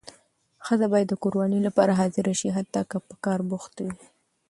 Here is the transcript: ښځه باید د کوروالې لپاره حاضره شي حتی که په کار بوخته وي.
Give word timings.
ښځه 0.65 0.85
باید 0.93 1.07
د 1.09 1.13
کوروالې 1.21 1.59
لپاره 1.67 1.97
حاضره 1.99 2.33
شي 2.39 2.49
حتی 2.57 2.81
که 2.89 2.97
په 3.07 3.15
کار 3.25 3.39
بوخته 3.49 3.79
وي. 3.87 4.05